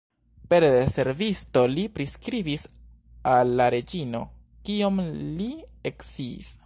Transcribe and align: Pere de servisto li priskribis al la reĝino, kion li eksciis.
Pere 0.51 0.69
de 0.75 0.79
servisto 0.93 1.61
li 1.73 1.83
priskribis 1.97 2.65
al 3.35 3.53
la 3.61 3.69
reĝino, 3.75 4.23
kion 4.71 4.99
li 5.37 5.51
eksciis. 5.93 6.51